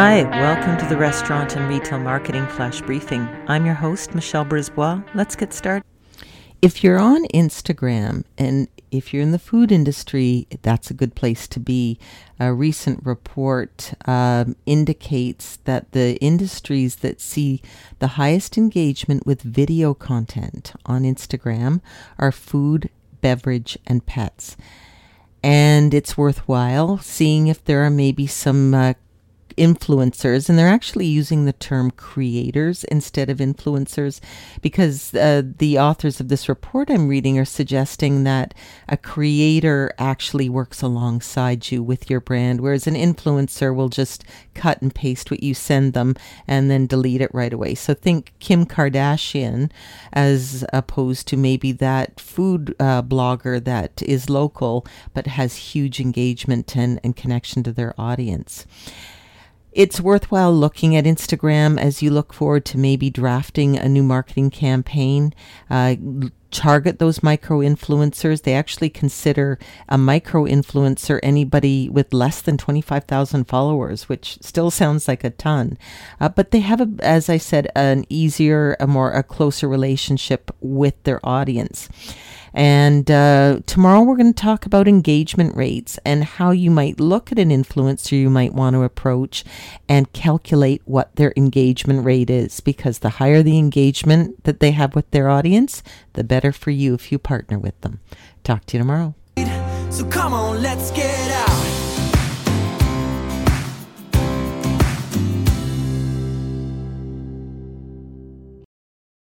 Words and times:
Hi, 0.00 0.22
welcome 0.22 0.78
to 0.78 0.86
the 0.86 0.96
Restaurant 0.96 1.56
and 1.56 1.68
Retail 1.68 1.98
Marketing 1.98 2.46
Flash 2.46 2.80
Briefing. 2.82 3.28
I'm 3.48 3.66
your 3.66 3.74
host, 3.74 4.14
Michelle 4.14 4.44
Brisbois. 4.44 5.02
Let's 5.12 5.34
get 5.34 5.52
started. 5.52 5.82
If 6.62 6.84
you're 6.84 7.00
on 7.00 7.26
Instagram 7.34 8.22
and 8.38 8.68
if 8.92 9.12
you're 9.12 9.24
in 9.24 9.32
the 9.32 9.40
food 9.40 9.72
industry, 9.72 10.46
that's 10.62 10.88
a 10.88 10.94
good 10.94 11.16
place 11.16 11.48
to 11.48 11.58
be. 11.58 11.98
A 12.38 12.54
recent 12.54 13.04
report 13.04 13.92
um, 14.06 14.54
indicates 14.66 15.56
that 15.64 15.90
the 15.90 16.14
industries 16.18 16.94
that 17.02 17.20
see 17.20 17.60
the 17.98 18.06
highest 18.06 18.56
engagement 18.56 19.26
with 19.26 19.42
video 19.42 19.94
content 19.94 20.74
on 20.86 21.02
Instagram 21.02 21.80
are 22.20 22.30
food, 22.30 22.88
beverage, 23.20 23.76
and 23.84 24.06
pets. 24.06 24.56
And 25.42 25.92
it's 25.92 26.16
worthwhile 26.16 26.98
seeing 26.98 27.48
if 27.48 27.64
there 27.64 27.84
are 27.84 27.90
maybe 27.90 28.28
some 28.28 28.74
uh, 28.74 28.94
influencers, 29.58 30.48
and 30.48 30.58
they're 30.58 30.68
actually 30.68 31.06
using 31.06 31.44
the 31.44 31.52
term 31.52 31.90
creators 31.90 32.84
instead 32.84 33.28
of 33.28 33.38
influencers 33.38 34.20
because 34.62 35.14
uh, 35.14 35.42
the 35.44 35.78
authors 35.78 36.20
of 36.20 36.28
this 36.28 36.48
report 36.48 36.90
I'm 36.90 37.08
reading 37.08 37.38
are 37.38 37.44
suggesting 37.44 38.24
that 38.24 38.54
a 38.88 38.96
creator 38.96 39.92
actually 39.98 40.48
works 40.48 40.80
alongside 40.82 41.70
you 41.70 41.82
with 41.82 42.08
your 42.08 42.20
brand, 42.20 42.60
whereas 42.60 42.86
an 42.86 42.94
influencer 42.94 43.74
will 43.74 43.88
just 43.88 44.24
cut 44.54 44.80
and 44.80 44.94
paste 44.94 45.30
what 45.30 45.42
you 45.42 45.54
send 45.54 45.92
them 45.92 46.14
and 46.46 46.70
then 46.70 46.86
delete 46.86 47.20
it 47.20 47.34
right 47.34 47.52
away. 47.52 47.74
So 47.74 47.94
think 47.94 48.32
Kim 48.38 48.66
Kardashian 48.66 49.70
as 50.12 50.64
opposed 50.72 51.28
to 51.28 51.36
maybe 51.36 51.72
that 51.72 52.20
food 52.20 52.74
uh, 52.80 53.02
blogger 53.02 53.62
that 53.64 54.02
is 54.02 54.30
local 54.30 54.86
but 55.14 55.26
has 55.26 55.56
huge 55.56 56.00
engagement 56.00 56.76
and, 56.76 57.00
and 57.02 57.16
connection 57.16 57.62
to 57.64 57.72
their 57.72 57.94
audience 57.98 58.66
it's 59.78 60.00
worthwhile 60.00 60.52
looking 60.52 60.96
at 60.96 61.04
Instagram 61.04 61.80
as 61.80 62.02
you 62.02 62.10
look 62.10 62.32
forward 62.32 62.64
to 62.64 62.76
maybe 62.76 63.10
drafting 63.10 63.78
a 63.78 63.88
new 63.88 64.02
marketing 64.02 64.50
campaign. 64.50 65.32
Uh, 65.70 65.94
target 66.50 66.98
those 66.98 67.22
micro 67.22 67.60
influencers. 67.60 68.42
They 68.42 68.54
actually 68.54 68.90
consider 68.90 69.56
a 69.88 69.96
micro 69.96 70.46
influencer 70.46 71.20
anybody 71.22 71.88
with 71.88 72.12
less 72.12 72.40
than 72.40 72.58
25,000 72.58 73.44
followers, 73.44 74.08
which 74.08 74.38
still 74.40 74.72
sounds 74.72 75.06
like 75.06 75.22
a 75.22 75.30
ton. 75.30 75.78
Uh, 76.20 76.28
but 76.28 76.50
they 76.50 76.60
have, 76.60 76.80
a, 76.80 76.88
as 76.98 77.28
I 77.28 77.36
said, 77.36 77.70
an 77.76 78.04
easier, 78.08 78.76
a 78.80 78.88
more, 78.88 79.12
a 79.12 79.22
closer 79.22 79.68
relationship 79.68 80.50
with 80.60 81.00
their 81.04 81.24
audience. 81.24 81.88
And 82.54 83.10
uh, 83.10 83.60
tomorrow 83.66 84.02
we're 84.02 84.16
going 84.16 84.32
to 84.32 84.42
talk 84.42 84.66
about 84.66 84.88
engagement 84.88 85.56
rates 85.56 85.98
and 86.04 86.24
how 86.24 86.50
you 86.50 86.70
might 86.70 87.00
look 87.00 87.30
at 87.32 87.38
an 87.38 87.50
influencer 87.50 88.12
you 88.12 88.30
might 88.30 88.54
want 88.54 88.74
to 88.74 88.82
approach 88.82 89.44
and 89.88 90.12
calculate 90.12 90.82
what 90.84 91.14
their 91.16 91.32
engagement 91.36 92.04
rate 92.04 92.30
is. 92.30 92.60
Because 92.60 93.00
the 93.00 93.10
higher 93.10 93.42
the 93.42 93.58
engagement 93.58 94.44
that 94.44 94.60
they 94.60 94.72
have 94.72 94.94
with 94.94 95.10
their 95.10 95.28
audience, 95.28 95.82
the 96.14 96.24
better 96.24 96.52
for 96.52 96.70
you 96.70 96.94
if 96.94 97.12
you 97.12 97.18
partner 97.18 97.58
with 97.58 97.80
them. 97.80 98.00
Talk 98.44 98.64
to 98.66 98.76
you 98.76 98.82
tomorrow. 98.82 99.14
So 99.90 100.04
come 100.04 100.32
on, 100.32 100.62
let's 100.62 100.90
get 100.90 101.30
out. 101.30 101.67